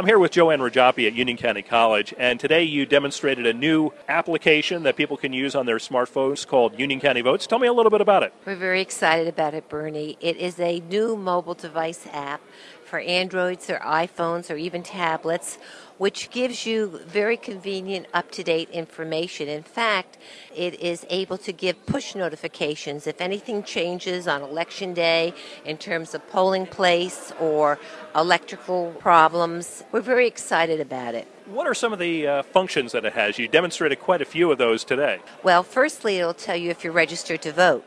I'm 0.00 0.06
here 0.06 0.18
with 0.18 0.30
Joanne 0.30 0.60
Rajoppi 0.60 1.06
at 1.06 1.12
Union 1.12 1.36
County 1.36 1.60
College, 1.60 2.14
and 2.16 2.40
today 2.40 2.62
you 2.62 2.86
demonstrated 2.86 3.44
a 3.44 3.52
new 3.52 3.92
application 4.08 4.84
that 4.84 4.96
people 4.96 5.18
can 5.18 5.34
use 5.34 5.54
on 5.54 5.66
their 5.66 5.76
smartphones 5.76 6.46
called 6.46 6.80
Union 6.80 7.00
County 7.00 7.20
Votes. 7.20 7.46
Tell 7.46 7.58
me 7.58 7.66
a 7.66 7.72
little 7.74 7.90
bit 7.90 8.00
about 8.00 8.22
it. 8.22 8.32
We're 8.46 8.56
very 8.56 8.80
excited 8.80 9.28
about 9.28 9.52
it, 9.52 9.68
Bernie. 9.68 10.16
It 10.22 10.38
is 10.38 10.58
a 10.58 10.80
new 10.88 11.16
mobile 11.16 11.52
device 11.52 12.06
app 12.14 12.40
for 12.90 12.98
Androids 12.98 13.70
or 13.70 13.78
iPhones 13.78 14.50
or 14.50 14.56
even 14.56 14.82
tablets, 14.82 15.58
which 15.98 16.28
gives 16.30 16.66
you 16.66 17.00
very 17.06 17.36
convenient, 17.36 18.06
up 18.12 18.30
to 18.32 18.42
date 18.42 18.68
information. 18.70 19.48
In 19.48 19.62
fact, 19.62 20.18
it 20.54 20.80
is 20.80 21.06
able 21.08 21.38
to 21.38 21.52
give 21.52 21.86
push 21.86 22.16
notifications 22.16 23.06
if 23.06 23.20
anything 23.20 23.62
changes 23.62 24.26
on 24.26 24.42
election 24.42 24.92
day 24.92 25.32
in 25.64 25.76
terms 25.78 26.14
of 26.14 26.28
polling 26.30 26.66
place 26.66 27.32
or 27.38 27.78
electrical 28.16 28.92
problems. 28.98 29.84
We're 29.92 30.00
very 30.00 30.26
excited 30.26 30.80
about 30.80 31.14
it. 31.14 31.28
What 31.46 31.66
are 31.66 31.74
some 31.74 31.92
of 31.92 31.98
the 32.00 32.26
uh, 32.26 32.42
functions 32.42 32.92
that 32.92 33.04
it 33.04 33.12
has? 33.12 33.38
You 33.38 33.46
demonstrated 33.46 34.00
quite 34.00 34.20
a 34.20 34.24
few 34.24 34.50
of 34.50 34.58
those 34.58 34.82
today. 34.84 35.20
Well, 35.44 35.62
firstly, 35.62 36.18
it'll 36.18 36.34
tell 36.34 36.56
you 36.56 36.70
if 36.70 36.82
you're 36.82 36.92
registered 36.92 37.42
to 37.42 37.52
vote. 37.52 37.84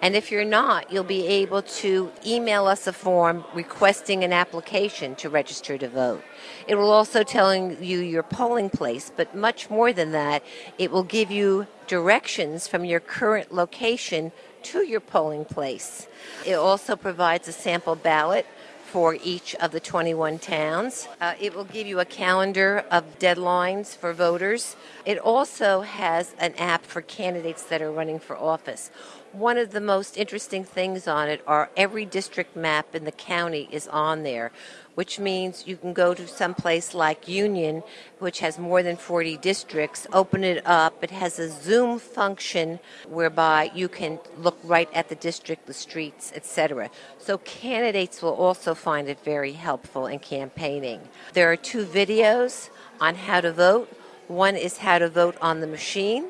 And 0.00 0.14
if 0.14 0.30
you're 0.30 0.44
not, 0.44 0.92
you'll 0.92 1.02
be 1.04 1.26
able 1.26 1.62
to 1.62 2.12
email 2.24 2.66
us 2.66 2.86
a 2.86 2.92
form 2.92 3.44
requesting 3.52 4.22
an 4.22 4.32
application 4.32 5.16
to 5.16 5.28
register 5.28 5.76
to 5.76 5.88
vote. 5.88 6.22
It 6.68 6.76
will 6.76 6.90
also 6.90 7.24
tell 7.24 7.54
you 7.54 7.98
your 7.98 8.22
polling 8.22 8.70
place, 8.70 9.10
but 9.14 9.34
much 9.34 9.70
more 9.70 9.92
than 9.92 10.12
that, 10.12 10.44
it 10.78 10.90
will 10.92 11.02
give 11.02 11.30
you 11.30 11.66
directions 11.86 12.68
from 12.68 12.84
your 12.84 13.00
current 13.00 13.52
location 13.52 14.30
to 14.62 14.86
your 14.86 15.00
polling 15.00 15.44
place. 15.44 16.06
It 16.46 16.54
also 16.54 16.94
provides 16.94 17.48
a 17.48 17.52
sample 17.52 17.96
ballot 17.96 18.46
for 18.92 19.18
each 19.22 19.54
of 19.56 19.70
the 19.70 19.80
21 19.80 20.38
towns. 20.38 21.08
Uh, 21.20 21.34
it 21.38 21.54
will 21.54 21.64
give 21.64 21.86
you 21.86 22.00
a 22.00 22.04
calendar 22.06 22.84
of 22.90 23.18
deadlines 23.18 23.94
for 23.94 24.14
voters. 24.14 24.76
It 25.04 25.18
also 25.18 25.82
has 25.82 26.34
an 26.38 26.54
app 26.54 26.86
for 26.86 27.02
candidates 27.02 27.64
that 27.64 27.82
are 27.82 27.92
running 27.92 28.18
for 28.18 28.36
office. 28.36 28.90
One 29.32 29.58
of 29.58 29.72
the 29.72 29.80
most 29.82 30.16
interesting 30.16 30.64
things 30.64 31.06
on 31.06 31.28
it 31.28 31.42
are 31.46 31.68
every 31.76 32.06
district 32.06 32.56
map 32.56 32.94
in 32.94 33.04
the 33.04 33.12
county 33.12 33.68
is 33.70 33.86
on 33.88 34.22
there, 34.22 34.52
which 34.94 35.20
means 35.20 35.66
you 35.66 35.76
can 35.76 35.92
go 35.92 36.14
to 36.14 36.26
some 36.26 36.54
place 36.54 36.94
like 36.94 37.28
Union, 37.28 37.82
which 38.20 38.40
has 38.40 38.58
more 38.58 38.82
than 38.82 38.96
40 38.96 39.36
districts, 39.36 40.06
open 40.14 40.44
it 40.44 40.66
up. 40.66 41.04
It 41.04 41.10
has 41.10 41.38
a 41.38 41.50
zoom 41.50 41.98
function 41.98 42.80
whereby 43.06 43.70
you 43.74 43.86
can 43.86 44.18
look 44.38 44.58
right 44.64 44.88
at 44.94 45.10
the 45.10 45.14
district, 45.14 45.66
the 45.66 45.74
streets, 45.74 46.32
etc. 46.34 46.90
So 47.18 47.36
candidates 47.38 48.22
will 48.22 48.34
also 48.34 48.74
find 48.78 49.08
it 49.08 49.18
very 49.24 49.52
helpful 49.52 50.06
in 50.06 50.20
campaigning. 50.20 51.00
There 51.32 51.50
are 51.50 51.56
two 51.56 51.84
videos 51.84 52.70
on 53.00 53.14
how 53.14 53.40
to 53.40 53.52
vote. 53.52 53.92
One 54.28 54.56
is 54.56 54.78
how 54.78 54.98
to 54.98 55.08
vote 55.08 55.36
on 55.42 55.60
the 55.60 55.66
machine 55.66 56.28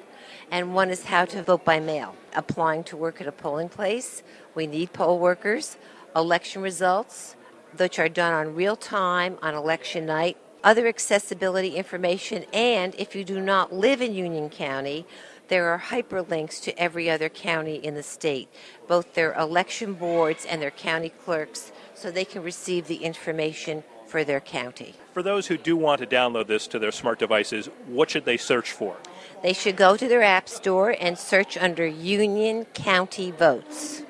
and 0.50 0.74
one 0.74 0.91
is 0.91 1.04
how 1.04 1.26
to 1.26 1.42
vote 1.42 1.64
by 1.64 1.78
mail. 1.78 2.16
Applying 2.34 2.84
to 2.84 2.96
work 2.96 3.20
at 3.20 3.26
a 3.26 3.32
polling 3.32 3.69
place, 3.69 4.22
we 4.54 4.66
need 4.66 4.92
poll 4.92 5.19
workers, 5.19 5.76
election 6.16 6.62
results, 6.62 7.36
which 7.76 7.98
are 7.98 8.08
done 8.08 8.32
on 8.32 8.54
real 8.54 8.76
time 8.76 9.38
on 9.42 9.54
election 9.54 10.06
night, 10.06 10.36
other 10.64 10.86
accessibility 10.86 11.76
information, 11.76 12.44
and 12.52 12.94
if 12.96 13.14
you 13.14 13.24
do 13.24 13.41
not 13.41 13.72
live 13.72 14.00
in 14.00 14.14
Union 14.14 14.48
County, 14.48 15.06
there 15.48 15.68
are 15.68 15.78
hyperlinks 15.78 16.62
to 16.62 16.78
every 16.78 17.10
other 17.10 17.28
county 17.28 17.77
in 17.77 17.94
the 17.94 18.02
state, 18.02 18.48
both 18.86 19.14
their 19.14 19.32
election 19.34 19.94
boards 19.94 20.44
and 20.44 20.62
their 20.62 20.70
county 20.70 21.08
clerks, 21.08 21.72
so 21.94 22.10
they 22.10 22.24
can 22.24 22.42
receive 22.42 22.86
the 22.86 23.04
information 23.04 23.82
for 24.06 24.24
their 24.24 24.41
county. 24.41 24.94
For 25.12 25.22
those 25.22 25.46
who 25.46 25.58
do 25.58 25.76
want 25.76 26.00
to 26.00 26.06
download 26.06 26.46
this 26.46 26.66
to 26.69 26.78
their 26.78 26.92
smart 26.92 27.19
devices, 27.19 27.66
what 27.86 28.10
should 28.10 28.24
they 28.24 28.36
search 28.36 28.72
for? 28.72 28.96
They 29.42 29.52
should 29.52 29.76
go 29.76 29.96
to 29.96 30.08
their 30.08 30.22
app 30.22 30.48
store 30.48 30.96
and 30.98 31.19
search 31.19 31.56
under 31.56 31.86
Union 31.86 32.64
County 32.66 33.30
Votes. 33.30 34.03